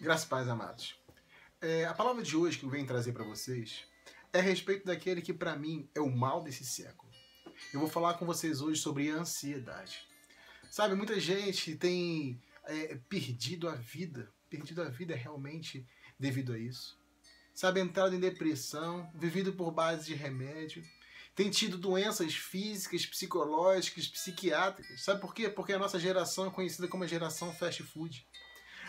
Graças 0.00 0.26
e 0.26 0.28
paz, 0.28 0.46
amados. 0.46 0.94
É, 1.60 1.84
a 1.84 1.92
palavra 1.92 2.22
de 2.22 2.36
hoje 2.36 2.56
que 2.56 2.64
eu 2.64 2.70
venho 2.70 2.86
trazer 2.86 3.12
para 3.12 3.24
vocês 3.24 3.84
é 4.32 4.38
a 4.38 4.42
respeito 4.42 4.86
daquele 4.86 5.20
que 5.20 5.32
para 5.32 5.56
mim 5.56 5.90
é 5.92 6.00
o 6.00 6.08
mal 6.08 6.40
desse 6.40 6.64
século. 6.64 7.10
Eu 7.74 7.80
vou 7.80 7.88
falar 7.88 8.14
com 8.14 8.24
vocês 8.24 8.60
hoje 8.60 8.80
sobre 8.80 9.10
ansiedade. 9.10 10.06
Sabe, 10.70 10.94
muita 10.94 11.18
gente 11.18 11.74
tem 11.74 12.40
é, 12.62 12.94
perdido 13.08 13.68
a 13.68 13.74
vida, 13.74 14.32
perdido 14.48 14.82
a 14.82 14.88
vida 14.88 15.16
realmente 15.16 15.84
devido 16.16 16.52
a 16.52 16.58
isso. 16.58 16.96
Sabe, 17.52 17.80
entrado 17.80 18.14
em 18.14 18.20
depressão, 18.20 19.10
vivido 19.16 19.52
por 19.52 19.72
base 19.72 20.06
de 20.06 20.14
remédio, 20.14 20.80
tem 21.34 21.50
tido 21.50 21.76
doenças 21.76 22.34
físicas, 22.34 23.04
psicológicas, 23.04 24.06
psiquiátricas. 24.06 25.02
Sabe 25.02 25.20
por 25.20 25.34
quê? 25.34 25.48
Porque 25.48 25.72
a 25.72 25.78
nossa 25.78 25.98
geração 25.98 26.46
é 26.46 26.50
conhecida 26.50 26.86
como 26.86 27.02
a 27.02 27.08
geração 27.08 27.52
fast 27.52 27.82
food. 27.82 28.24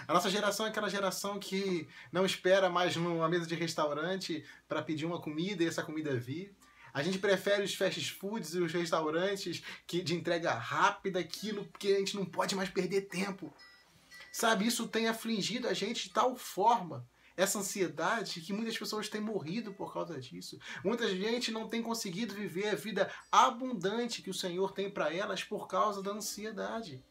A 0.07 0.13
nossa 0.13 0.29
geração 0.29 0.65
é 0.65 0.69
aquela 0.69 0.89
geração 0.89 1.39
que 1.39 1.87
não 2.11 2.25
espera 2.25 2.69
mais 2.69 2.95
numa 2.95 3.29
mesa 3.29 3.45
de 3.45 3.55
restaurante 3.55 4.43
para 4.67 4.81
pedir 4.81 5.05
uma 5.05 5.21
comida 5.21 5.63
e 5.63 5.67
essa 5.67 5.83
comida 5.83 6.15
vir. 6.15 6.55
A 6.93 7.03
gente 7.03 7.19
prefere 7.19 7.63
os 7.63 7.75
fast 7.75 8.11
foods 8.13 8.53
e 8.53 8.59
os 8.59 8.73
restaurantes 8.73 9.61
que 9.85 10.01
de 10.01 10.15
entrega 10.15 10.53
rápida, 10.53 11.19
aquilo 11.19 11.65
porque 11.65 11.89
a 11.89 11.99
gente 11.99 12.15
não 12.15 12.25
pode 12.25 12.55
mais 12.55 12.69
perder 12.69 13.01
tempo. 13.01 13.53
Sabe, 14.31 14.67
isso 14.67 14.87
tem 14.87 15.07
afligido 15.07 15.67
a 15.67 15.73
gente 15.73 16.07
de 16.07 16.13
tal 16.13 16.35
forma, 16.35 17.07
essa 17.35 17.59
ansiedade, 17.59 18.41
que 18.41 18.51
muitas 18.51 18.77
pessoas 18.77 19.07
têm 19.07 19.21
morrido 19.21 19.73
por 19.73 19.93
causa 19.93 20.19
disso. 20.19 20.59
Muita 20.83 21.07
gente 21.07 21.51
não 21.51 21.69
tem 21.69 21.81
conseguido 21.81 22.35
viver 22.35 22.69
a 22.69 22.75
vida 22.75 23.09
abundante 23.31 24.21
que 24.21 24.29
o 24.29 24.33
Senhor 24.33 24.71
tem 24.73 24.89
para 24.89 25.13
elas 25.13 25.43
por 25.43 25.67
causa 25.67 26.03
da 26.03 26.11
ansiedade. 26.11 27.03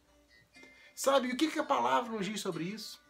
Sabe, 0.99 1.29
o 1.29 1.37
que, 1.37 1.47
que 1.47 1.61
a 1.61 1.65
palavra 1.65 2.11
nos 2.11 2.27
diz 2.27 2.41
sobre 2.41 2.65
isso? 2.65 3.01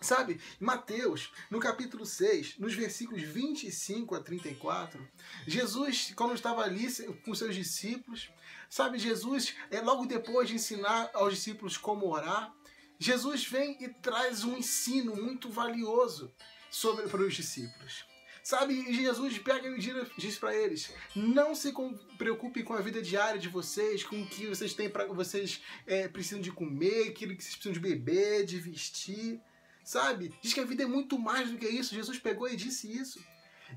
Sabe, 0.00 0.40
Mateus, 0.58 1.30
no 1.48 1.60
capítulo 1.60 2.04
6, 2.04 2.58
nos 2.58 2.74
versículos 2.74 3.22
25 3.22 4.16
a 4.16 4.20
34, 4.20 5.08
Jesus, 5.46 6.12
quando 6.16 6.34
estava 6.34 6.62
ali 6.62 6.88
com 7.24 7.32
seus 7.32 7.54
discípulos, 7.54 8.28
sabe, 8.68 8.98
Jesus, 8.98 9.54
é 9.70 9.80
logo 9.80 10.06
depois 10.06 10.48
de 10.48 10.56
ensinar 10.56 11.08
aos 11.14 11.34
discípulos 11.34 11.76
como 11.76 12.12
orar, 12.12 12.52
Jesus 12.98 13.46
vem 13.46 13.76
e 13.80 13.88
traz 13.88 14.42
um 14.42 14.56
ensino 14.56 15.14
muito 15.14 15.48
valioso 15.48 16.34
sobre 16.68 17.06
para 17.06 17.22
os 17.22 17.32
discípulos. 17.32 18.09
Sabe, 18.50 18.92
Jesus 18.92 19.38
pega 19.38 19.68
e 19.68 19.78
diz 20.18 20.36
para 20.36 20.52
eles: 20.52 20.92
não 21.14 21.54
se 21.54 21.72
preocupem 22.18 22.64
com 22.64 22.74
a 22.74 22.80
vida 22.80 23.00
diária 23.00 23.38
de 23.38 23.48
vocês, 23.48 24.02
com 24.02 24.20
o 24.20 24.26
que 24.26 24.48
vocês 24.48 24.74
têm 24.74 24.90
para 24.90 25.06
vocês 25.06 25.62
é, 25.86 26.08
precisam 26.08 26.40
de 26.40 26.50
comer, 26.50 27.10
aquilo 27.10 27.36
que 27.36 27.44
vocês 27.44 27.54
precisam 27.54 27.72
de 27.72 27.78
beber, 27.78 28.44
de 28.44 28.58
vestir. 28.58 29.40
Sabe? 29.84 30.34
Diz 30.42 30.52
que 30.52 30.58
a 30.58 30.64
vida 30.64 30.82
é 30.82 30.86
muito 30.86 31.16
mais 31.16 31.48
do 31.48 31.58
que 31.58 31.68
isso. 31.68 31.94
Jesus 31.94 32.18
pegou 32.18 32.48
e 32.48 32.56
disse 32.56 32.92
isso. 32.92 33.24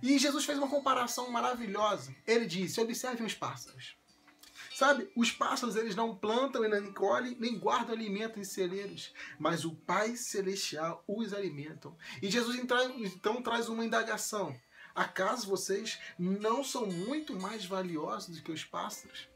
E 0.02 0.18
Jesus 0.18 0.44
fez 0.44 0.58
uma 0.58 0.68
comparação 0.68 1.30
maravilhosa. 1.30 2.12
Ele 2.26 2.48
disse: 2.48 2.82
observem 2.82 3.28
os 3.28 3.36
pássaros. 3.36 3.96
Sabe, 4.84 5.10
os 5.16 5.32
pássaros 5.32 5.78
eles 5.78 5.96
não 5.96 6.14
plantam 6.14 6.66
e 6.66 6.68
nem 6.68 6.92
colhem, 6.92 7.38
nem 7.40 7.58
guardam 7.58 7.96
alimento 7.96 8.38
em 8.38 8.44
celeiros, 8.44 9.14
mas 9.40 9.64
o 9.64 9.74
Pai 9.74 10.18
Celestial 10.18 11.02
os 11.08 11.34
alimentam. 11.34 11.96
E 12.22 12.30
Jesus 12.30 12.60
então 12.60 13.42
traz 13.42 13.70
uma 13.70 13.86
indagação. 13.86 14.54
Acaso 14.94 15.48
vocês 15.48 15.98
não 16.20 16.66
são 16.66 16.86
muito 16.86 17.40
mais 17.40 17.66
valiosos 17.66 18.36
do 18.36 18.44
que 18.44 18.52
os 18.52 18.66
pássaros? 18.66 19.30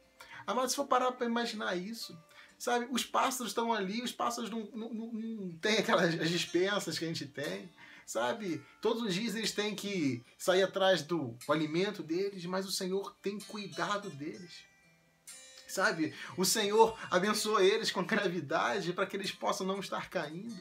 Amado, 0.45 0.67
se 0.67 0.75
for 0.75 0.85
parar 0.85 1.13
para 1.13 1.25
imaginar 1.25 1.77
isso, 1.77 2.21
sabe, 2.59 2.85
os 2.91 3.05
pássaros 3.05 3.51
estão 3.51 3.71
ali, 3.71 4.01
os 4.01 4.11
pássaros 4.11 4.49
não, 4.49 4.69
não, 4.73 4.93
não, 4.93 5.13
não 5.13 5.57
têm 5.59 5.77
aquelas 5.77 6.13
dispensas 6.29 6.99
que 6.99 7.05
a 7.05 7.07
gente 7.07 7.25
tem, 7.25 7.71
sabe? 8.05 8.61
Todos 8.81 9.01
os 9.01 9.13
dias 9.13 9.33
eles 9.33 9.53
têm 9.53 9.73
que 9.73 10.21
sair 10.37 10.63
atrás 10.63 11.03
do 11.03 11.37
alimento 11.47 12.03
deles, 12.03 12.45
mas 12.45 12.67
o 12.67 12.71
Senhor 12.71 13.15
tem 13.21 13.39
cuidado 13.39 14.09
deles 14.09 14.67
sabe? 15.67 16.13
O 16.37 16.45
Senhor 16.45 16.97
abençoa 17.11 17.63
eles 17.63 17.91
com 17.91 18.03
gravidade 18.03 18.93
para 18.93 19.05
que 19.05 19.15
eles 19.15 19.31
possam 19.31 19.67
não 19.67 19.79
estar 19.79 20.09
caindo, 20.09 20.57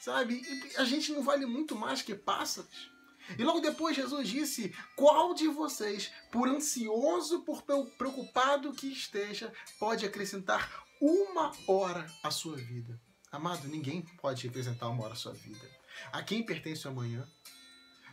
sabe? 0.00 0.42
E 0.42 0.76
a 0.76 0.84
gente 0.84 1.12
não 1.12 1.22
vale 1.22 1.46
muito 1.46 1.76
mais 1.76 2.02
que 2.02 2.14
pássaros. 2.14 2.90
E 3.38 3.42
logo 3.42 3.60
depois 3.60 3.96
Jesus 3.96 4.28
disse: 4.28 4.74
Qual 4.94 5.34
de 5.34 5.48
vocês, 5.48 6.12
por 6.30 6.48
ansioso, 6.48 7.40
por 7.40 7.62
preocupado 7.62 8.72
que 8.72 8.86
esteja, 8.86 9.52
pode 9.78 10.06
acrescentar 10.06 10.84
uma 11.00 11.52
hora 11.66 12.06
à 12.22 12.30
sua 12.30 12.56
vida? 12.56 13.00
Amado, 13.30 13.68
ninguém 13.68 14.02
pode 14.20 14.46
acrescentar 14.46 14.88
uma 14.90 15.04
hora 15.04 15.14
à 15.14 15.16
sua 15.16 15.32
vida. 15.32 15.68
A 16.12 16.22
quem 16.22 16.44
pertence 16.44 16.86
o 16.86 16.90
amanhã? 16.90 17.26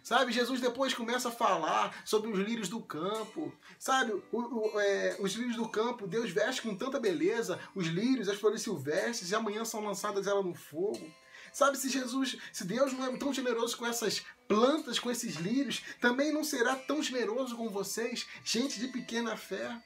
Sabe, 0.04 0.34
Jesus 0.34 0.60
depois 0.60 0.94
começa 0.94 1.30
a 1.30 1.32
falar 1.32 2.04
sobre 2.04 2.30
os 2.30 2.38
lírios 2.38 2.68
do 2.68 2.82
campo. 2.82 3.54
Sabe, 3.80 4.12
o, 4.34 4.38
o, 4.38 4.80
é, 4.80 5.16
os 5.22 5.32
lírios 5.34 5.56
do 5.56 5.70
campo, 5.70 6.06
Deus 6.06 6.30
veste 6.30 6.62
com 6.62 6.76
tanta 6.76 7.00
beleza 7.00 7.58
os 7.74 7.88
lírios, 7.88 8.28
as 8.28 8.38
flores 8.38 8.62
silvestres, 8.62 9.32
e 9.32 9.36
amanhã 9.36 9.64
são 9.64 9.86
lançadas 9.86 10.28
elas 10.28 10.44
no 10.44 10.54
fogo. 10.54 11.10
Sabe, 11.54 11.78
se 11.78 11.88
Jesus, 11.88 12.38
se 12.52 12.66
Deus 12.66 12.92
não 12.92 13.06
é 13.06 13.18
tão 13.18 13.32
generoso 13.32 13.78
com 13.78 13.86
essas 13.86 14.26
plantas, 14.46 15.00
com 15.00 15.10
esses 15.10 15.36
lírios, 15.36 15.82
também 16.02 16.34
não 16.34 16.44
será 16.44 16.76
tão 16.76 17.02
generoso 17.02 17.56
com 17.56 17.70
vocês, 17.70 18.28
gente 18.44 18.80
de 18.80 18.90
pequena 18.90 19.38
fé. 19.38 19.82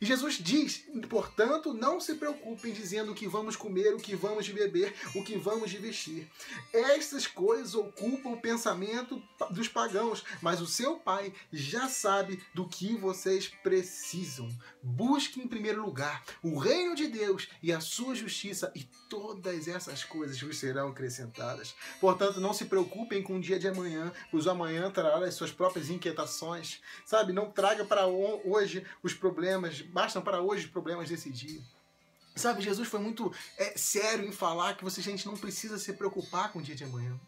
E 0.00 0.06
Jesus 0.06 0.38
diz, 0.40 0.84
portanto, 1.08 1.74
não 1.74 2.00
se 2.00 2.14
preocupem 2.14 2.72
dizendo 2.72 3.12
o 3.12 3.14
que 3.14 3.28
vamos 3.28 3.54
comer, 3.54 3.94
o 3.94 3.98
que 3.98 4.16
vamos 4.16 4.48
beber, 4.48 4.94
o 5.14 5.22
que 5.22 5.36
vamos 5.36 5.72
vestir. 5.72 6.26
Estas 6.72 7.26
coisas 7.26 7.74
ocupam 7.74 8.30
o 8.30 8.40
pensamento 8.40 9.22
dos 9.50 9.68
pagãos, 9.68 10.24
mas 10.40 10.60
o 10.60 10.66
seu 10.66 10.96
Pai 10.96 11.32
já 11.52 11.88
sabe 11.88 12.42
do 12.54 12.66
que 12.66 12.96
vocês 12.96 13.48
precisam. 13.62 14.48
Busque 14.82 15.40
em 15.40 15.46
primeiro 15.46 15.84
lugar 15.84 16.24
o 16.42 16.58
reino 16.58 16.94
de 16.94 17.06
Deus 17.06 17.48
e 17.62 17.70
a 17.70 17.80
sua 17.80 18.14
justiça, 18.14 18.72
e 18.74 18.88
todas 19.08 19.68
essas 19.68 20.02
coisas 20.02 20.40
vos 20.40 20.58
serão 20.58 20.88
acrescentadas. 20.88 21.74
Portanto, 22.00 22.40
não 22.40 22.54
se 22.54 22.64
preocupem 22.64 23.22
com 23.22 23.36
o 23.36 23.40
dia 23.40 23.58
de 23.58 23.68
amanhã, 23.68 24.12
pois 24.30 24.46
o 24.46 24.50
amanhã 24.50 24.90
trará 24.90 25.26
as 25.26 25.34
suas 25.34 25.52
próprias 25.52 25.90
inquietações. 25.90 26.80
Sabe, 27.04 27.32
não 27.32 27.50
traga 27.50 27.84
para 27.84 28.06
hoje 28.06 28.86
os 29.02 29.12
problemas 29.12 29.82
bastam 29.92 30.22
para 30.22 30.40
hoje 30.40 30.64
os 30.64 30.70
problemas 30.70 31.08
desse 31.08 31.30
dia. 31.30 31.60
Sabe, 32.34 32.62
Jesus 32.62 32.88
foi 32.88 33.00
muito 33.00 33.32
é, 33.58 33.76
sério 33.76 34.24
em 34.24 34.32
falar 34.32 34.76
que 34.76 34.84
você, 34.84 35.02
gente, 35.02 35.26
não 35.26 35.36
precisa 35.36 35.78
se 35.78 35.92
preocupar 35.92 36.52
com 36.52 36.60
o 36.60 36.62
dia 36.62 36.74
de 36.74 36.84
amanhã 36.84 37.18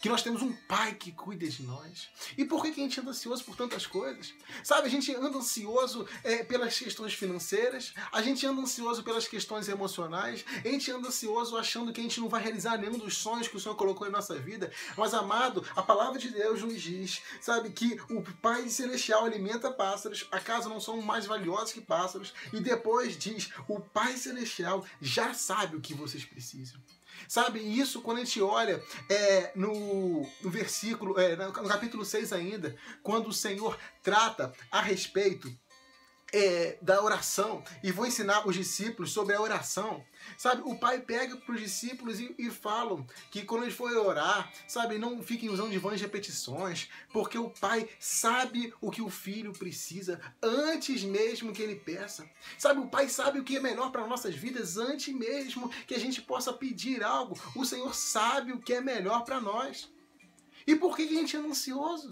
que 0.00 0.08
nós 0.08 0.22
temos 0.22 0.40
um 0.40 0.52
Pai 0.66 0.94
que 0.94 1.12
cuida 1.12 1.46
de 1.46 1.62
nós. 1.62 2.08
E 2.36 2.44
por 2.44 2.62
que, 2.62 2.72
que 2.72 2.80
a 2.80 2.84
gente 2.84 3.00
anda 3.00 3.10
ansioso 3.10 3.44
por 3.44 3.54
tantas 3.54 3.86
coisas? 3.86 4.32
Sabe, 4.64 4.86
a 4.86 4.90
gente 4.90 5.14
anda 5.14 5.36
ansioso 5.36 6.06
é, 6.24 6.42
pelas 6.42 6.78
questões 6.78 7.12
financeiras, 7.12 7.92
a 8.10 8.22
gente 8.22 8.46
anda 8.46 8.62
ansioso 8.62 9.02
pelas 9.02 9.28
questões 9.28 9.68
emocionais, 9.68 10.44
a 10.64 10.68
gente 10.68 10.90
anda 10.90 11.08
ansioso 11.08 11.56
achando 11.56 11.92
que 11.92 12.00
a 12.00 12.02
gente 12.02 12.20
não 12.20 12.28
vai 12.28 12.42
realizar 12.42 12.78
nenhum 12.78 12.98
dos 12.98 13.16
sonhos 13.16 13.46
que 13.46 13.56
o 13.56 13.60
Senhor 13.60 13.74
colocou 13.74 14.06
em 14.06 14.10
nossa 14.10 14.38
vida. 14.38 14.72
Mas, 14.96 15.12
amado, 15.12 15.64
a 15.76 15.82
palavra 15.82 16.18
de 16.18 16.30
Deus 16.30 16.62
nos 16.62 16.80
diz, 16.80 17.20
sabe, 17.40 17.70
que 17.70 18.00
o 18.08 18.22
Pai 18.40 18.68
Celestial 18.68 19.24
alimenta 19.24 19.70
pássaros, 19.70 20.26
acaso 20.30 20.68
não 20.68 20.80
são 20.80 21.02
mais 21.02 21.26
valiosos 21.26 21.72
que 21.72 21.80
pássaros? 21.80 22.32
E 22.52 22.60
depois 22.60 23.18
diz, 23.18 23.50
o 23.68 23.80
Pai 23.80 24.16
Celestial 24.16 24.84
já 25.00 25.34
sabe 25.34 25.76
o 25.76 25.80
que 25.80 25.92
vocês 25.92 26.24
precisam. 26.24 26.80
Sabe, 27.28 27.60
isso 27.60 28.00
quando 28.00 28.18
a 28.18 28.24
gente 28.24 28.40
olha 28.40 28.82
é, 29.08 29.52
no, 29.54 30.26
no 30.42 30.50
versículo, 30.50 31.18
é, 31.18 31.36
no 31.36 31.68
capítulo 31.68 32.04
6 32.04 32.32
ainda, 32.32 32.76
quando 33.02 33.28
o 33.28 33.32
Senhor 33.32 33.78
trata 34.02 34.52
a 34.70 34.80
respeito 34.80 35.50
é, 36.32 36.78
da 36.80 37.02
oração 37.02 37.62
e 37.82 37.90
vou 37.90 38.06
ensinar 38.06 38.46
os 38.46 38.54
discípulos 38.54 39.12
sobre 39.12 39.34
a 39.34 39.40
oração. 39.40 40.04
Sabe, 40.36 40.62
o 40.64 40.78
pai 40.78 41.00
pega 41.00 41.36
para 41.36 41.54
os 41.54 41.60
discípulos 41.60 42.20
e, 42.20 42.34
e 42.38 42.50
falam 42.50 43.06
que 43.30 43.42
quando 43.42 43.64
eles 43.64 43.74
forem 43.74 43.96
orar, 43.96 44.52
sabe, 44.68 44.98
não 44.98 45.22
fiquem 45.22 45.48
usando 45.48 45.70
de 45.70 45.78
vãs 45.78 46.00
repetições, 46.00 46.88
porque 47.12 47.38
o 47.38 47.50
pai 47.50 47.88
sabe 47.98 48.72
o 48.80 48.90
que 48.90 49.02
o 49.02 49.10
filho 49.10 49.52
precisa 49.52 50.20
antes 50.42 51.02
mesmo 51.02 51.52
que 51.52 51.62
ele 51.62 51.76
peça. 51.76 52.28
Sabe, 52.58 52.80
o 52.80 52.88
pai 52.88 53.08
sabe 53.08 53.40
o 53.40 53.44
que 53.44 53.56
é 53.56 53.60
melhor 53.60 53.90
para 53.90 54.06
nossas 54.06 54.34
vidas 54.34 54.76
antes 54.76 55.14
mesmo 55.14 55.70
que 55.86 55.94
a 55.94 56.00
gente 56.00 56.20
possa 56.20 56.52
pedir 56.52 57.02
algo. 57.02 57.38
O 57.56 57.64
Senhor 57.64 57.94
sabe 57.94 58.52
o 58.52 58.60
que 58.60 58.74
é 58.74 58.80
melhor 58.80 59.24
para 59.24 59.40
nós. 59.40 59.90
E 60.66 60.76
por 60.76 60.96
que 60.96 61.02
a 61.02 61.08
gente 61.08 61.36
é 61.36 61.38
ansioso? 61.38 62.10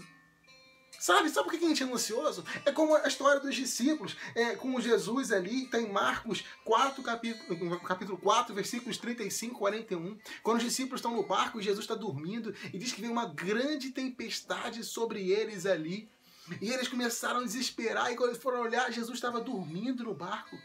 Sabe, 0.97 1.29
sabe 1.29 1.49
por 1.49 1.57
que 1.57 1.65
a 1.65 1.67
gente 1.67 1.83
é 1.83 1.85
ansioso? 1.85 2.43
É 2.65 2.71
como 2.71 2.95
a 2.95 3.07
história 3.07 3.39
dos 3.39 3.55
discípulos, 3.55 4.15
é, 4.35 4.55
com 4.55 4.79
Jesus 4.81 5.31
ali, 5.31 5.63
está 5.63 5.79
em 5.79 5.91
Marcos 5.91 6.43
4, 6.65 7.01
capítulo, 7.03 7.79
capítulo 7.81 8.17
4, 8.17 8.53
versículos 8.55 8.97
35 8.97 9.55
e 9.55 9.57
41. 9.57 10.17
Quando 10.43 10.57
os 10.57 10.63
discípulos 10.63 10.99
estão 10.99 11.15
no 11.15 11.23
barco, 11.23 11.61
Jesus 11.61 11.83
está 11.83 11.95
dormindo 11.95 12.53
e 12.73 12.77
diz 12.77 12.91
que 12.91 13.01
vem 13.01 13.09
uma 13.09 13.25
grande 13.25 13.91
tempestade 13.91 14.83
sobre 14.83 15.31
eles 15.31 15.65
ali. 15.65 16.09
E 16.61 16.71
eles 16.71 16.87
começaram 16.87 17.41
a 17.41 17.43
desesperar, 17.43 18.11
e 18.11 18.15
quando 18.15 18.31
eles 18.31 18.41
foram 18.41 18.61
olhar, 18.61 18.91
Jesus 18.91 19.17
estava 19.17 19.39
dormindo 19.39 20.03
no 20.03 20.15
barco. 20.15 20.57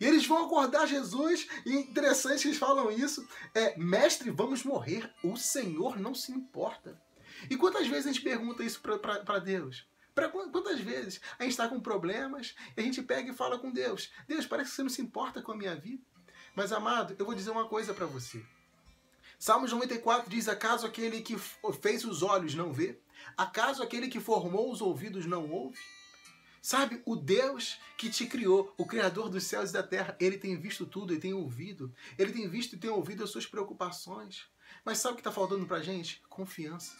E 0.00 0.06
eles 0.06 0.26
vão 0.26 0.44
acordar 0.44 0.86
Jesus, 0.86 1.48
e 1.66 1.74
interessante 1.74 2.42
que 2.42 2.48
eles 2.48 2.58
falam 2.58 2.90
isso. 2.90 3.26
É, 3.52 3.76
mestre, 3.76 4.30
vamos 4.30 4.62
morrer. 4.62 5.12
O 5.24 5.36
Senhor 5.36 5.98
não 5.98 6.14
se 6.14 6.30
importa. 6.30 7.00
E 7.50 7.56
quantas 7.56 7.86
vezes 7.86 8.06
a 8.06 8.12
gente 8.12 8.22
pergunta 8.22 8.62
isso 8.62 8.80
para 8.80 9.38
Deus? 9.38 9.86
Pra 10.14 10.28
quantas 10.28 10.80
vezes 10.80 11.20
a 11.38 11.44
gente 11.44 11.52
está 11.52 11.68
com 11.68 11.80
problemas 11.80 12.54
e 12.76 12.80
a 12.80 12.82
gente 12.82 13.02
pega 13.02 13.30
e 13.30 13.34
fala 13.34 13.58
com 13.58 13.70
Deus: 13.70 14.10
Deus, 14.26 14.46
parece 14.46 14.70
que 14.70 14.76
você 14.76 14.82
não 14.82 14.90
se 14.90 15.02
importa 15.02 15.40
com 15.40 15.52
a 15.52 15.56
minha 15.56 15.76
vida. 15.76 16.02
Mas, 16.54 16.72
amado, 16.72 17.14
eu 17.18 17.24
vou 17.24 17.34
dizer 17.34 17.50
uma 17.50 17.68
coisa 17.68 17.94
para 17.94 18.06
você. 18.06 18.44
Salmos 19.38 19.70
94 19.70 20.28
diz: 20.28 20.48
Acaso 20.48 20.86
aquele 20.86 21.20
que 21.20 21.38
fez 21.80 22.04
os 22.04 22.22
olhos 22.22 22.54
não 22.54 22.72
vê? 22.72 22.98
Acaso 23.36 23.82
aquele 23.82 24.08
que 24.08 24.18
formou 24.18 24.72
os 24.72 24.80
ouvidos 24.80 25.24
não 25.24 25.48
ouve? 25.48 25.78
Sabe, 26.60 27.00
o 27.06 27.14
Deus 27.14 27.78
que 27.96 28.10
te 28.10 28.26
criou, 28.26 28.74
o 28.76 28.84
Criador 28.84 29.28
dos 29.28 29.44
céus 29.44 29.70
e 29.70 29.72
da 29.72 29.82
terra, 29.82 30.16
ele 30.20 30.36
tem 30.36 30.56
visto 30.56 30.84
tudo, 30.84 31.12
ele 31.12 31.20
tem 31.20 31.32
ouvido. 31.32 31.94
Ele 32.18 32.32
tem 32.32 32.48
visto 32.48 32.74
e 32.74 32.78
tem 32.78 32.90
ouvido 32.90 33.22
as 33.22 33.30
suas 33.30 33.46
preocupações. 33.46 34.46
Mas 34.84 34.98
sabe 34.98 35.12
o 35.12 35.16
que 35.16 35.20
está 35.20 35.32
faltando 35.32 35.66
pra 35.66 35.80
gente? 35.80 36.20
Confiança. 36.28 36.96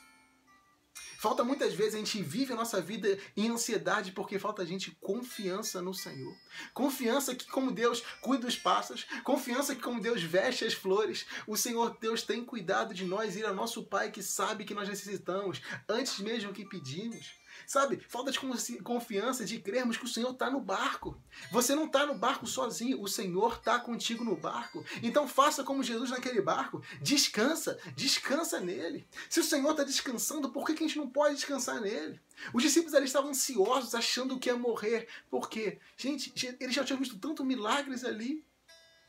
Falta 1.18 1.42
muitas 1.42 1.74
vezes 1.74 1.94
a 1.94 1.98
gente 1.98 2.22
vive 2.22 2.52
a 2.52 2.56
nossa 2.56 2.80
vida 2.80 3.18
em 3.36 3.48
ansiedade 3.48 4.12
porque 4.12 4.38
falta 4.38 4.62
a 4.62 4.64
gente 4.64 4.92
confiança 5.00 5.82
no 5.82 5.92
Senhor. 5.92 6.36
Confiança 6.72 7.34
que 7.34 7.46
como 7.46 7.72
Deus 7.72 8.02
cuida 8.20 8.46
dos 8.46 8.56
pássaros, 8.56 9.04
confiança 9.24 9.74
que 9.74 9.82
como 9.82 10.00
Deus 10.00 10.22
veste 10.22 10.64
as 10.64 10.74
flores, 10.74 11.26
o 11.46 11.56
Senhor 11.56 11.96
Deus 12.00 12.22
tem 12.22 12.44
cuidado 12.44 12.94
de 12.94 13.04
nós, 13.04 13.36
ele 13.36 13.46
é 13.46 13.52
nosso 13.52 13.82
Pai 13.82 14.10
que 14.12 14.22
sabe 14.22 14.64
que 14.64 14.74
nós 14.74 14.88
necessitamos 14.88 15.60
antes 15.88 16.20
mesmo 16.20 16.52
que 16.52 16.64
pedimos. 16.64 17.37
Sabe? 17.66 18.00
Falta 18.08 18.30
de 18.30 18.38
confiança 18.82 19.44
de 19.44 19.58
crermos 19.60 19.96
que 19.96 20.04
o 20.04 20.08
Senhor 20.08 20.30
está 20.30 20.50
no 20.50 20.60
barco. 20.60 21.20
Você 21.50 21.74
não 21.74 21.86
está 21.86 22.06
no 22.06 22.14
barco 22.14 22.46
sozinho, 22.46 23.00
o 23.00 23.08
Senhor 23.08 23.54
está 23.54 23.78
contigo 23.78 24.24
no 24.24 24.36
barco. 24.36 24.84
Então 25.02 25.28
faça 25.28 25.64
como 25.64 25.82
Jesus 25.82 26.10
naquele 26.10 26.40
barco. 26.40 26.82
Descansa, 27.00 27.78
descansa 27.94 28.60
nele. 28.60 29.06
Se 29.28 29.40
o 29.40 29.44
Senhor 29.44 29.70
está 29.70 29.84
descansando, 29.84 30.50
por 30.50 30.66
que, 30.66 30.74
que 30.74 30.84
a 30.84 30.86
gente 30.86 30.98
não 30.98 31.08
pode 31.08 31.34
descansar 31.34 31.80
nele? 31.80 32.20
Os 32.52 32.62
discípulos 32.62 32.94
ali 32.94 33.06
estavam 33.06 33.30
ansiosos, 33.30 33.94
achando 33.94 34.38
que 34.38 34.48
ia 34.48 34.56
morrer. 34.56 35.08
Por 35.30 35.48
quê? 35.48 35.78
Gente, 35.96 36.32
eles 36.60 36.74
já 36.74 36.84
tinham 36.84 36.98
visto 36.98 37.18
tantos 37.18 37.44
milagres 37.44 38.04
ali. 38.04 38.44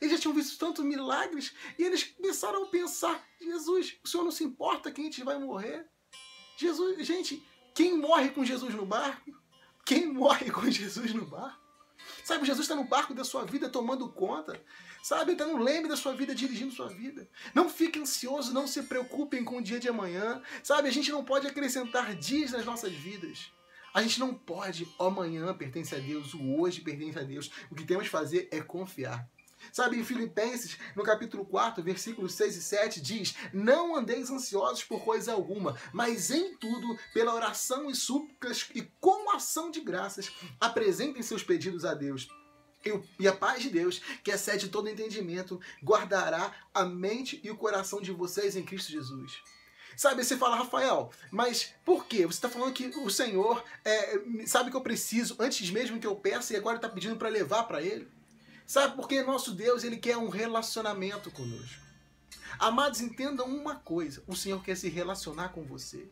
Eles 0.00 0.14
já 0.14 0.18
tinham 0.18 0.34
visto 0.34 0.58
tantos 0.58 0.84
milagres 0.84 1.54
e 1.78 1.84
eles 1.84 2.04
começaram 2.04 2.64
a 2.64 2.66
pensar: 2.68 3.22
Jesus, 3.38 3.98
o 4.02 4.08
Senhor 4.08 4.24
não 4.24 4.30
se 4.30 4.42
importa 4.42 4.90
que 4.90 5.00
a 5.00 5.04
gente 5.04 5.22
vai 5.22 5.38
morrer? 5.38 5.86
Jesus, 6.56 7.06
gente, 7.06 7.42
quem 7.80 7.96
morre 7.96 8.28
com 8.28 8.44
Jesus 8.44 8.74
no 8.74 8.84
barco? 8.84 9.32
Quem 9.86 10.12
morre 10.12 10.50
com 10.50 10.70
Jesus 10.70 11.14
no 11.14 11.24
barco? 11.24 11.58
Sabe, 12.22 12.44
Jesus 12.44 12.66
está 12.66 12.76
no 12.76 12.84
barco 12.84 13.14
da 13.14 13.24
sua 13.24 13.46
vida 13.46 13.70
tomando 13.70 14.06
conta. 14.10 14.62
Sabe, 15.02 15.32
está 15.32 15.46
no 15.46 15.56
leme 15.56 15.88
da 15.88 15.96
sua 15.96 16.14
vida, 16.14 16.34
dirigindo 16.34 16.74
sua 16.74 16.88
vida. 16.88 17.26
Não 17.54 17.70
fique 17.70 17.98
ansioso, 17.98 18.52
não 18.52 18.66
se 18.66 18.82
preocupem 18.82 19.42
com 19.42 19.56
o 19.56 19.62
dia 19.62 19.80
de 19.80 19.88
amanhã. 19.88 20.42
Sabe, 20.62 20.88
a 20.88 20.92
gente 20.92 21.10
não 21.10 21.24
pode 21.24 21.46
acrescentar 21.46 22.14
dias 22.14 22.50
nas 22.50 22.66
nossas 22.66 22.92
vidas. 22.92 23.50
A 23.94 24.02
gente 24.02 24.20
não 24.20 24.34
pode, 24.34 24.86
amanhã 24.98 25.54
pertence 25.54 25.94
a 25.94 25.98
Deus, 25.98 26.34
o 26.34 26.60
hoje 26.60 26.82
pertence 26.82 27.18
a 27.18 27.22
Deus. 27.22 27.50
O 27.70 27.74
que 27.74 27.84
temos 27.84 28.04
que 28.04 28.10
fazer 28.10 28.46
é 28.52 28.60
confiar. 28.60 29.26
Sabe, 29.72 29.98
em 29.98 30.04
Filipenses, 30.04 30.78
no 30.96 31.02
capítulo 31.02 31.44
4, 31.44 31.82
versículos 31.82 32.34
6 32.34 32.56
e 32.56 32.62
7, 32.62 33.00
diz: 33.00 33.34
Não 33.52 33.96
andeis 33.96 34.30
ansiosos 34.30 34.84
por 34.84 35.04
coisa 35.04 35.32
alguma, 35.32 35.76
mas 35.92 36.30
em 36.30 36.56
tudo, 36.56 36.98
pela 37.12 37.34
oração 37.34 37.90
e 37.90 37.94
súplicas 37.94 38.68
e 38.74 38.82
com 39.00 39.30
ação 39.30 39.70
de 39.70 39.80
graças, 39.80 40.30
apresentem 40.60 41.22
seus 41.22 41.42
pedidos 41.42 41.84
a 41.84 41.94
Deus. 41.94 42.28
E 43.18 43.28
a 43.28 43.32
paz 43.32 43.62
de 43.62 43.68
Deus, 43.68 44.00
que 44.24 44.30
excede 44.30 44.68
todo 44.68 44.88
entendimento, 44.88 45.60
guardará 45.84 46.54
a 46.72 46.84
mente 46.84 47.38
e 47.44 47.50
o 47.50 47.56
coração 47.56 48.00
de 48.00 48.10
vocês 48.10 48.56
em 48.56 48.64
Cristo 48.64 48.90
Jesus. 48.90 49.42
Sabe, 49.96 50.24
você 50.24 50.36
fala, 50.36 50.56
Rafael, 50.56 51.10
mas 51.30 51.74
por 51.84 52.06
quê? 52.06 52.24
Você 52.24 52.38
está 52.38 52.48
falando 52.48 52.72
que 52.72 52.86
o 52.86 53.10
Senhor 53.10 53.62
é, 53.84 54.18
sabe 54.46 54.70
que 54.70 54.76
eu 54.76 54.80
preciso 54.80 55.36
antes 55.38 55.68
mesmo 55.70 56.00
que 56.00 56.06
eu 56.06 56.16
peça 56.16 56.54
e 56.54 56.56
agora 56.56 56.76
está 56.76 56.88
pedindo 56.88 57.16
para 57.16 57.28
levar 57.28 57.64
para 57.64 57.82
Ele? 57.82 58.08
Sabe 58.70 58.94
por 58.94 59.08
que 59.08 59.20
nosso 59.24 59.50
Deus 59.50 59.82
ele 59.82 59.96
quer 59.96 60.16
um 60.16 60.28
relacionamento 60.28 61.28
conosco? 61.32 61.82
Amados, 62.56 63.00
entendam 63.00 63.46
uma 63.46 63.74
coisa: 63.74 64.22
o 64.28 64.36
Senhor 64.36 64.62
quer 64.62 64.76
se 64.76 64.88
relacionar 64.88 65.48
com 65.48 65.64
você. 65.64 66.06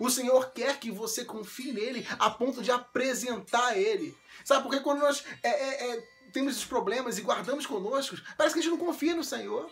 O 0.00 0.10
Senhor 0.10 0.50
quer 0.50 0.80
que 0.80 0.90
você 0.90 1.24
confie 1.24 1.70
nele 1.70 2.04
a 2.18 2.28
ponto 2.28 2.60
de 2.60 2.72
apresentar 2.72 3.78
Ele. 3.78 4.18
Sabe, 4.44 4.64
porque 4.64 4.80
quando 4.80 4.98
nós 4.98 5.22
é, 5.44 5.48
é, 5.48 5.90
é, 5.90 6.08
temos 6.32 6.54
esses 6.54 6.64
problemas 6.64 7.18
e 7.18 7.22
guardamos 7.22 7.66
conosco, 7.66 8.16
parece 8.36 8.54
que 8.54 8.58
a 8.58 8.62
gente 8.64 8.72
não 8.72 8.84
confia 8.84 9.14
no 9.14 9.22
Senhor. 9.22 9.70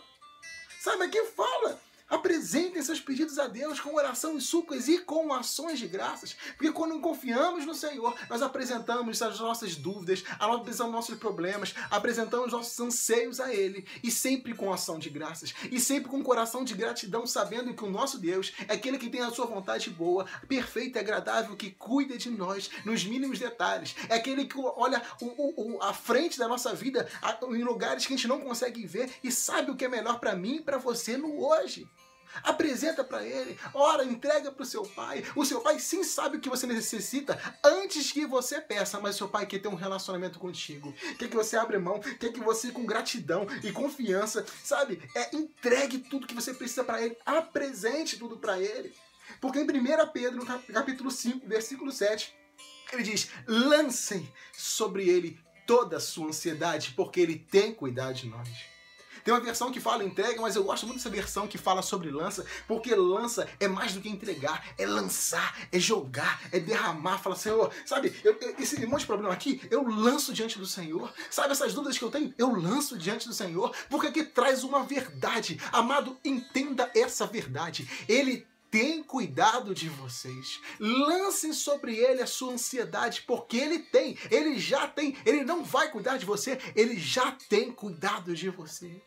Sabe, 0.79 1.03
aqui 1.03 1.21
fala 1.35 1.77
Apresentem 2.11 2.81
seus 2.81 2.99
pedidos 2.99 3.39
a 3.39 3.47
Deus 3.47 3.79
com 3.79 3.95
oração 3.95 4.37
e 4.37 4.41
súplicas 4.41 4.89
e 4.89 4.99
com 4.99 5.33
ações 5.33 5.79
de 5.79 5.87
graças. 5.87 6.35
Porque 6.57 6.69
quando 6.69 6.99
confiamos 6.99 7.65
no 7.65 7.73
Senhor, 7.73 8.13
nós 8.29 8.41
apresentamos 8.41 9.21
as 9.21 9.39
nossas 9.39 9.77
dúvidas, 9.77 10.21
apresentamos 10.37 10.93
nossos 10.93 11.17
problemas, 11.17 11.73
apresentamos 11.89 12.51
nossos 12.51 12.77
anseios 12.81 13.39
a 13.39 13.53
Ele. 13.53 13.87
E 14.03 14.11
sempre 14.11 14.53
com 14.53 14.73
ação 14.73 14.99
de 14.99 15.09
graças. 15.09 15.53
E 15.71 15.79
sempre 15.79 16.09
com 16.09 16.21
coração 16.21 16.65
de 16.65 16.73
gratidão, 16.73 17.25
sabendo 17.25 17.73
que 17.73 17.85
o 17.85 17.89
nosso 17.89 18.17
Deus 18.17 18.51
é 18.67 18.73
aquele 18.73 18.97
que 18.97 19.09
tem 19.09 19.21
a 19.21 19.31
sua 19.31 19.45
vontade 19.45 19.89
boa, 19.89 20.25
perfeita 20.49 20.99
e 20.99 21.01
agradável, 21.01 21.55
que 21.55 21.71
cuida 21.71 22.17
de 22.17 22.29
nós 22.29 22.69
nos 22.83 23.05
mínimos 23.05 23.39
detalhes. 23.39 23.95
É 24.09 24.15
aquele 24.15 24.43
que 24.43 24.59
olha 24.59 25.01
o, 25.21 25.75
o, 25.75 25.81
a 25.81 25.93
frente 25.93 26.37
da 26.37 26.49
nossa 26.49 26.75
vida 26.75 27.07
em 27.55 27.63
lugares 27.63 28.05
que 28.05 28.13
a 28.13 28.17
gente 28.17 28.27
não 28.27 28.41
consegue 28.41 28.85
ver 28.85 29.09
e 29.23 29.31
sabe 29.31 29.71
o 29.71 29.77
que 29.77 29.85
é 29.85 29.87
melhor 29.87 30.19
para 30.19 30.35
mim 30.35 30.57
e 30.57 30.61
para 30.61 30.77
você 30.77 31.15
no 31.15 31.41
hoje. 31.41 31.87
Apresenta 32.43 33.03
para 33.03 33.25
ele, 33.25 33.57
ora, 33.73 34.03
entrega 34.03 34.51
para 34.51 34.63
o 34.63 34.65
seu 34.65 34.83
pai. 34.83 35.23
O 35.35 35.45
seu 35.45 35.61
pai 35.61 35.79
sim 35.79 36.03
sabe 36.03 36.37
o 36.37 36.39
que 36.39 36.49
você 36.49 36.65
necessita 36.65 37.39
antes 37.63 38.11
que 38.11 38.25
você 38.25 38.61
peça, 38.61 38.99
mas 38.99 39.15
seu 39.15 39.27
pai 39.27 39.45
quer 39.45 39.59
ter 39.59 39.67
um 39.67 39.75
relacionamento 39.75 40.39
contigo. 40.39 40.93
Quer 41.17 41.29
que 41.29 41.35
você 41.35 41.57
abra 41.57 41.79
mão, 41.79 41.99
quer 41.99 42.31
que 42.31 42.39
você 42.39 42.71
com 42.71 42.85
gratidão 42.85 43.45
e 43.63 43.71
confiança, 43.71 44.45
sabe? 44.63 45.01
É 45.15 45.35
entregue 45.35 45.99
tudo 45.99 46.27
que 46.27 46.35
você 46.35 46.53
precisa 46.53 46.83
para 46.83 47.01
ele, 47.01 47.17
apresente 47.25 48.17
tudo 48.17 48.37
para 48.37 48.59
ele. 48.59 48.93
Porque 49.39 49.59
em 49.59 49.63
1 49.63 50.11
Pedro, 50.11 50.39
no 50.39 50.73
capítulo 50.73 51.11
5, 51.11 51.47
versículo 51.47 51.91
7, 51.91 52.33
ele 52.91 53.03
diz: 53.03 53.29
"Lancem 53.47 54.31
sobre 54.53 55.09
ele 55.09 55.39
toda 55.65 55.97
a 55.97 56.01
sua 56.01 56.27
ansiedade, 56.27 56.93
porque 56.95 57.19
ele 57.19 57.37
tem 57.37 57.73
cuidado 57.73 58.15
de 58.15 58.27
nós." 58.27 58.70
Tem 59.23 59.33
uma 59.33 59.39
versão 59.39 59.71
que 59.71 59.79
fala 59.79 60.03
entrega, 60.03 60.41
mas 60.41 60.55
eu 60.55 60.63
gosto 60.63 60.85
muito 60.85 60.97
dessa 60.97 61.09
versão 61.09 61.47
que 61.47 61.57
fala 61.57 61.81
sobre 61.81 62.09
lança, 62.09 62.45
porque 62.67 62.93
lança 62.95 63.47
é 63.59 63.67
mais 63.67 63.93
do 63.93 64.01
que 64.01 64.09
entregar, 64.09 64.65
é 64.77 64.85
lançar, 64.85 65.57
é 65.71 65.79
jogar, 65.79 66.41
é 66.51 66.59
derramar. 66.59 67.19
Fala, 67.19 67.35
Senhor, 67.35 67.71
sabe, 67.85 68.13
eu, 68.23 68.37
eu, 68.41 68.55
esse 68.59 68.85
monte 68.85 69.01
de 69.01 69.07
problema 69.07 69.33
aqui, 69.33 69.61
eu 69.69 69.87
lanço 69.87 70.33
diante 70.33 70.57
do 70.57 70.65
Senhor. 70.65 71.11
Sabe, 71.29 71.51
essas 71.51 71.73
dúvidas 71.73 71.97
que 71.97 72.03
eu 72.03 72.11
tenho, 72.11 72.33
eu 72.37 72.53
lanço 72.55 72.97
diante 72.97 73.27
do 73.27 73.33
Senhor, 73.33 73.75
porque 73.89 74.07
aqui 74.07 74.23
traz 74.23 74.63
uma 74.63 74.83
verdade. 74.83 75.59
Amado, 75.71 76.17
entenda 76.23 76.89
essa 76.95 77.25
verdade. 77.25 77.87
Ele 78.07 78.45
tem 78.71 79.03
cuidado 79.03 79.75
de 79.75 79.89
vocês. 79.89 80.61
Lancem 80.79 81.51
sobre 81.51 81.97
ele 81.97 82.21
a 82.21 82.27
sua 82.27 82.53
ansiedade, 82.53 83.23
porque 83.27 83.57
ele 83.57 83.79
tem, 83.79 84.17
ele 84.31 84.57
já 84.57 84.87
tem, 84.87 85.17
ele 85.25 85.43
não 85.43 85.61
vai 85.61 85.91
cuidar 85.91 86.17
de 86.17 86.25
você, 86.25 86.57
ele 86.73 86.97
já 86.97 87.33
tem 87.49 87.71
cuidado 87.71 88.33
de 88.33 88.49
você. 88.49 89.01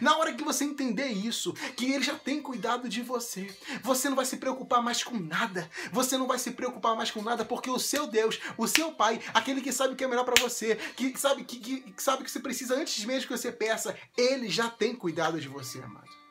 Na 0.00 0.16
hora 0.16 0.32
que 0.32 0.44
você 0.44 0.64
entender 0.64 1.08
isso, 1.08 1.52
que 1.76 1.92
ele 1.92 2.04
já 2.04 2.14
tem 2.14 2.40
cuidado 2.40 2.88
de 2.88 3.02
você, 3.02 3.54
você 3.82 4.08
não 4.08 4.16
vai 4.16 4.24
se 4.24 4.36
preocupar 4.36 4.82
mais 4.82 5.02
com 5.02 5.18
nada. 5.18 5.68
Você 5.92 6.16
não 6.16 6.26
vai 6.26 6.38
se 6.38 6.50
preocupar 6.52 6.96
mais 6.96 7.10
com 7.10 7.22
nada, 7.22 7.44
porque 7.44 7.70
o 7.70 7.78
seu 7.78 8.06
Deus, 8.06 8.40
o 8.56 8.66
seu 8.66 8.92
Pai, 8.92 9.20
aquele 9.32 9.60
que 9.60 9.72
sabe 9.72 9.94
o 9.94 9.96
que 9.96 10.04
é 10.04 10.08
melhor 10.08 10.24
para 10.24 10.40
você, 10.40 10.76
que 10.96 11.18
sabe 11.18 11.44
que, 11.44 11.58
que 11.58 12.02
sabe 12.02 12.24
que 12.24 12.30
você 12.30 12.40
precisa 12.40 12.74
antes 12.74 13.04
mesmo 13.04 13.28
que 13.28 13.36
você 13.36 13.52
peça, 13.52 13.96
ele 14.16 14.48
já 14.48 14.68
tem 14.68 14.94
cuidado 14.94 15.40
de 15.40 15.48
você, 15.48 15.78
amado. 15.78 16.23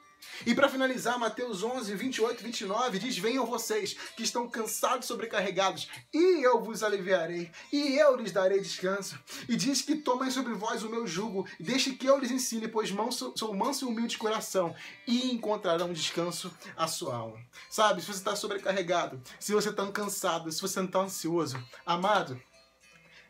E 0.45 0.53
para 0.53 0.69
finalizar, 0.69 1.17
Mateus 1.17 1.63
11, 1.63 1.95
28 1.95 2.39
e 2.39 2.43
29 2.43 2.99
diz: 2.99 3.17
Venham 3.17 3.45
vocês 3.45 3.95
que 4.15 4.23
estão 4.23 4.47
cansados 4.47 5.07
sobrecarregados, 5.07 5.87
e 6.13 6.45
eu 6.45 6.61
vos 6.61 6.83
aliviarei, 6.83 7.51
e 7.71 7.97
eu 7.97 8.15
lhes 8.15 8.31
darei 8.31 8.59
descanso. 8.59 9.17
E 9.47 9.55
diz 9.55 9.81
que 9.81 9.95
tomem 9.95 10.31
sobre 10.31 10.53
vós 10.53 10.83
o 10.83 10.89
meu 10.89 11.05
jugo, 11.07 11.47
e 11.59 11.63
deixe 11.63 11.93
que 11.93 12.05
eu 12.05 12.17
lhes 12.17 12.31
ensine, 12.31 12.67
pois 12.67 12.91
manso, 12.91 13.33
sou 13.35 13.53
manso 13.53 13.85
e 13.85 13.87
humilde 13.87 14.09
de 14.09 14.17
coração, 14.17 14.75
e 15.07 15.31
encontrarão 15.31 15.93
descanso 15.93 16.51
à 16.75 16.87
sua 16.87 17.15
alma. 17.15 17.39
Sabe, 17.69 18.01
se 18.01 18.07
você 18.07 18.19
está 18.19 18.35
sobrecarregado, 18.35 19.21
se 19.39 19.53
você 19.53 19.69
está 19.69 19.89
cansado, 19.91 20.51
se 20.51 20.61
você 20.61 20.81
está 20.81 20.99
ansioso, 20.99 21.61
amado, 21.85 22.39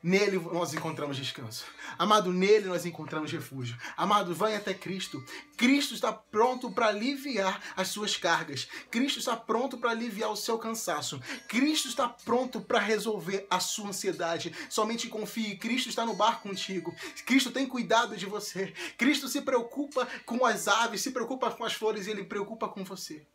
Nele 0.04 0.38
nós 0.38 0.74
encontramos 0.74 1.16
descanso. 1.16 1.64
Amado, 1.98 2.34
nele 2.34 2.66
nós 2.66 2.86
encontramos 2.86 3.32
refúgio. 3.32 3.78
Amado, 3.96 4.36
venha 4.36 4.58
até 4.58 4.74
Cristo. 4.74 5.24
Cristo 5.56 5.94
está 5.94 6.12
pronto 6.12 6.70
para 6.70 6.88
aliviar 6.88 7.62
as 7.78 7.88
suas 7.88 8.18
cargas. 8.18 8.68
Cristo 8.92 9.20
está 9.20 9.38
pronto 9.38 9.78
para 9.78 9.92
aliviar 9.92 10.30
o 10.30 10.36
seu 10.36 10.60
cansaço. 10.60 11.22
Cristo 11.48 11.88
está 11.88 12.10
pronto 12.10 12.60
para 12.60 12.80
resolver 12.80 13.48
a 13.50 13.62
sua 13.62 13.88
ansiedade. 13.88 14.54
Somente 14.70 15.08
confie. 15.08 15.56
Cristo 15.56 15.88
está 15.88 16.06
no 16.06 16.16
barco 16.16 16.50
contigo. 16.50 16.94
Cristo 17.26 17.50
tem 17.50 17.66
cuidado 17.66 18.18
de 18.18 18.26
você. 18.26 18.74
Cristo 18.98 19.30
se 19.30 19.40
preocupa 19.40 20.06
com 20.26 20.46
as 20.46 20.68
aves, 20.68 21.00
se 21.00 21.12
preocupa 21.12 21.50
com 21.50 21.64
as 21.64 21.76
flores 21.76 22.08
e 22.08 22.12
ele 22.12 22.26
preocupa 22.26 22.68
com 22.68 22.84
você. 22.84 23.26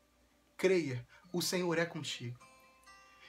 Creia, 0.58 1.06
o 1.32 1.40
Senhor 1.40 1.78
é 1.78 1.87
contigo. 1.87 2.38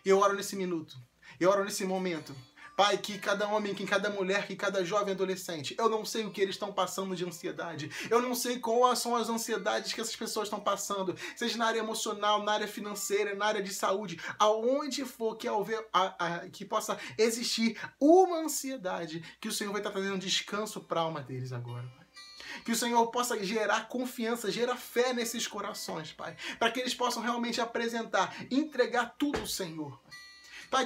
Eu 0.03 0.19
oro 0.19 0.35
nesse 0.35 0.57
minuto. 0.57 0.97
Eu 1.39 1.49
oro 1.49 1.63
nesse 1.63 1.85
momento 1.85 2.35
Pai, 2.79 2.97
que 2.97 3.19
cada 3.19 3.45
homem, 3.49 3.75
que 3.75 3.85
cada 3.85 4.09
mulher, 4.09 4.47
que 4.47 4.55
cada 4.55 4.85
jovem 4.85 5.13
adolescente, 5.13 5.75
eu 5.77 5.89
não 5.89 6.05
sei 6.05 6.23
o 6.23 6.31
que 6.31 6.39
eles 6.39 6.55
estão 6.55 6.71
passando 6.71 7.13
de 7.13 7.25
ansiedade. 7.25 7.91
Eu 8.09 8.21
não 8.21 8.33
sei 8.33 8.57
quais 8.57 8.99
são 8.99 9.17
as 9.17 9.27
ansiedades 9.27 9.91
que 9.91 9.99
essas 9.99 10.15
pessoas 10.15 10.45
estão 10.45 10.61
passando, 10.61 11.13
seja 11.35 11.57
na 11.57 11.65
área 11.65 11.79
emocional, 11.79 12.41
na 12.41 12.53
área 12.53 12.69
financeira, 12.69 13.35
na 13.35 13.47
área 13.47 13.61
de 13.61 13.73
saúde, 13.73 14.17
aonde 14.39 15.03
for 15.03 15.35
que, 15.35 15.49
houver, 15.49 15.85
a, 15.91 16.25
a, 16.25 16.49
que 16.49 16.63
possa 16.63 16.97
existir 17.17 17.77
uma 17.99 18.37
ansiedade, 18.37 19.25
que 19.41 19.49
o 19.49 19.51
Senhor 19.51 19.73
vai 19.73 19.81
estar 19.81 19.91
trazendo 19.91 20.17
descanso 20.17 20.79
para 20.79 21.01
a 21.01 21.03
alma 21.03 21.21
deles 21.21 21.51
agora. 21.51 21.85
Que 22.63 22.71
o 22.71 22.77
Senhor 22.77 23.05
possa 23.07 23.43
gerar 23.43 23.89
confiança, 23.89 24.49
gerar 24.49 24.77
fé 24.77 25.11
nesses 25.11 25.45
corações, 25.45 26.13
Pai. 26.13 26.37
Para 26.57 26.71
que 26.71 26.79
eles 26.79 26.95
possam 26.95 27.21
realmente 27.21 27.59
apresentar, 27.59 28.33
entregar 28.49 29.15
tudo 29.17 29.37
ao 29.37 29.45
Senhor. 29.45 29.99
Pai, 30.05 30.28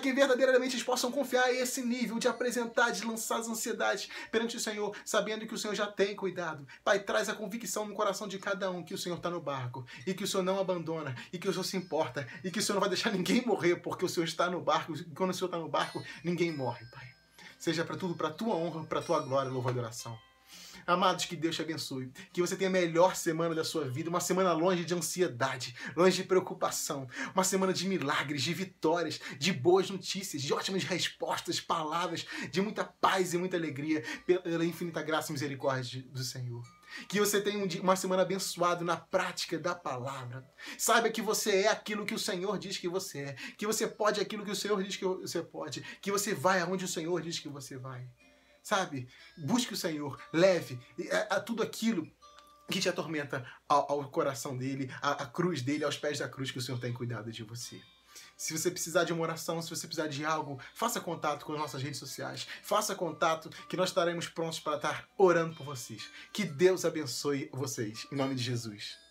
que 0.02 0.13
verdadeiramente 0.13 0.75
eles 0.75 0.84
possam 0.84 1.12
confiar 1.12 1.46
a 1.46 1.54
esse 1.54 1.82
nível 1.82 2.20
de 2.20 2.28
apresentar, 2.28 2.92
de 2.92 3.06
lançar 3.06 3.40
as 3.40 3.48
ansiedades 3.48 4.10
perante 4.32 4.58
o 4.58 4.60
Senhor, 4.60 4.96
sabendo 5.06 5.48
que 5.48 5.54
o 5.54 5.58
Senhor 5.58 5.75
já 5.75 5.88
tem 5.88 6.16
cuidado. 6.16 6.68
Pai, 6.84 7.00
traz 7.00 7.30
a 7.30 7.36
convicção 7.36 7.86
no 7.86 7.94
coração 7.94 8.28
de 8.28 8.38
cada 8.40 8.70
um 8.70 8.84
que 8.84 8.94
o 8.94 8.98
Senhor 8.98 9.18
está 9.18 9.30
no 9.30 9.42
barco 9.42 9.86
e 10.06 10.13
que 10.13 10.24
o 10.24 10.28
Senhor 10.28 10.44
não 10.44 10.60
abandona 10.60 11.16
e 11.32 11.38
que 11.38 11.48
o 11.48 11.52
Senhor 11.52 11.63
se 11.63 11.78
importa 11.78 12.28
e 12.44 12.52
que 12.52 12.60
o 12.60 12.62
Senhor 12.62 12.75
não 12.75 12.82
vai 12.82 12.90
deixar 12.90 13.12
ninguém 13.13 13.46
morrer 13.46 13.78
porque 13.78 14.06
o 14.06 14.10
Senhor 14.10 14.25
está 14.25 14.50
no 14.50 14.62
barco 14.62 14.94
e 14.94 15.04
quando 15.16 15.32
o 15.32 15.34
Senhor 15.34 15.48
está 15.48 15.58
no 15.58 15.70
barco, 15.70 16.04
ninguém 16.24 16.52
morre, 16.52 16.86
Pai. 16.88 17.08
Seja 17.60 17.86
para 17.86 17.96
tudo, 17.96 18.16
para 18.16 18.30
tua 18.30 18.56
honra, 18.56 18.84
para 18.84 19.02
tua 19.02 19.22
glória, 19.22 19.50
louvor 19.50 19.72
e 19.72 19.75
adoração. 19.75 20.18
Amados, 20.86 21.25
que 21.25 21.36
Deus 21.36 21.56
te 21.56 21.62
abençoe. 21.62 22.12
Que 22.32 22.42
você 22.42 22.56
tenha 22.56 22.70
a 22.70 22.74
melhor 22.74 23.16
semana 23.16 23.56
da 23.56 23.63
sua 23.63 23.86
vida, 23.86 24.10
uma 24.10 24.20
semana 24.20 24.52
longe 24.54 24.84
de 24.84 24.94
ansiedade, 24.94 25.75
longe 25.96 26.18
de 26.18 26.24
preocupação, 26.24 27.08
uma 27.34 27.44
semana 27.44 27.74
de 27.74 27.88
milagres, 27.88 28.42
de 28.42 28.54
vitórias, 28.54 29.20
de 29.38 29.54
boas 29.54 29.90
notícias, 29.90 30.42
de 30.42 30.54
ótimas 30.54 30.84
respostas, 30.84 31.60
palavras, 31.60 32.25
de 32.52 32.62
muita 32.62 32.84
paz 32.84 33.34
e 33.34 33.38
muita 33.38 33.58
alegria 33.58 34.04
pela 34.25 34.66
infinita 34.66 35.02
graça 35.02 35.32
e 35.32 35.34
misericórdia 35.34 36.04
do 36.12 36.24
Senhor. 36.24 36.63
Que 37.08 37.20
você 37.20 37.42
tenha 37.42 37.66
uma 37.82 37.96
semana 37.96 38.22
abençoada 38.22 38.84
na 38.84 38.96
prática 38.96 39.58
da 39.58 39.74
palavra. 39.74 40.48
Saiba 40.78 41.10
que 41.10 41.22
você 41.22 41.63
é 41.63 41.68
aquilo 41.70 42.06
que 42.06 42.13
o 42.13 42.20
Senhor 42.20 42.60
diz 42.60 42.78
que 42.78 42.88
você 42.88 43.20
é. 43.20 43.34
Que 43.58 43.66
você 43.66 43.88
pode 43.88 44.22
aquilo 44.22 44.46
que 44.46 44.52
o 44.52 44.56
Senhor 44.56 44.82
diz 44.84 44.96
que 44.96 45.06
você 45.06 45.42
pode. 45.42 45.82
Que 46.02 46.12
você 46.12 46.34
vai 46.36 46.62
aonde 46.62 46.86
o 46.86 46.88
Senhor 46.88 47.20
diz 47.22 47.40
que 47.40 47.50
você 47.50 47.78
vai 47.78 48.08
sabe? 48.63 49.08
Busque 49.38 49.74
o 49.74 49.77
Senhor, 49.77 50.20
leve 50.32 50.79
a, 51.12 51.36
a 51.36 51.39
tudo 51.39 51.62
aquilo 51.62 52.10
que 52.72 52.79
te 52.79 52.89
atormenta 52.89 53.46
ao, 53.67 53.91
ao 53.91 54.10
coração 54.10 54.58
dele, 54.58 54.89
à, 55.01 55.25
cruz 55.25 55.62
dele, 55.62 55.84
aos 55.84 55.98
pés 55.98 56.20
da 56.20 56.29
cruz 56.29 56.50
que 56.50 56.58
o 56.58 56.62
Senhor 56.62 56.79
tem 56.79 56.93
cuidado 56.93 57.32
de 57.32 57.43
você. 57.43 57.79
Se 58.38 58.58
você 58.58 58.72
precisar 58.72 59.03
de 59.03 59.13
uma 59.13 59.24
oração, 59.24 59.62
se 59.62 59.70
você 59.70 59.86
precisar 59.86 60.08
de 60.08 60.24
algo, 60.24 60.60
faça 60.74 61.00
contato 61.00 61.46
com 61.46 61.53
as 61.53 61.60
nossas 61.60 61.82
redes 61.82 62.00
sociais. 62.00 62.48
Faça 62.63 62.96
contato 62.96 63.50
que 63.67 63.77
nós 63.77 63.89
estaremos 63.89 64.27
prontos 64.27 64.60
para 64.60 64.77
estar 64.77 65.08
orando 65.17 65.55
por 65.55 65.65
vocês. 65.65 66.10
Que 66.32 66.43
Deus 66.43 66.86
abençoe 66.86 67.50
vocês. 67.51 68.08
Em 68.12 68.15
nome 68.15 68.36
de 68.36 68.43
Jesus. 68.43 69.02